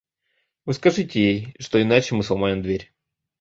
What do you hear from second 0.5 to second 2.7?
Вы скажите ей, что иначе мы сломаем